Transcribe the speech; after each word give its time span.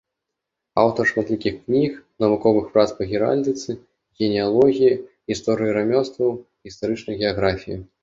Аўтар 0.83 1.09
шматлікіх 1.11 1.59
кніг, 1.67 1.91
навуковых 2.23 2.65
прац 2.79 2.87
па 3.03 3.09
геральдыцы, 3.13 3.69
генеалогіі, 4.23 4.93
гісторыі 5.35 5.71
рамёстваў, 5.81 6.31
гістарычнай 6.69 7.15
геаграфіі. 7.25 7.83